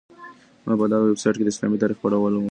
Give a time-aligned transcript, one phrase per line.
[0.65, 2.39] ما په دغه ویبسایټ کي د اسلامي تاریخ په اړه ولوسهمېشه.